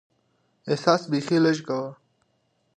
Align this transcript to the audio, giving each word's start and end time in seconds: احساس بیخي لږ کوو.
احساس 0.69 1.01
بیخي 1.11 1.37
لږ 1.45 1.57
کوو. 1.67 1.87